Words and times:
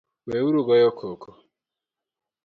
Weuru 0.27 0.59
goyo 0.67 0.89
koko 0.99 1.29